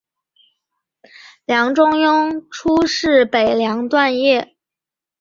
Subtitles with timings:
[1.45, 4.57] 梁中庸初仕北凉段业。